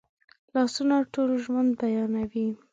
[0.53, 2.47] لاسونه ټول ژوند بیانوي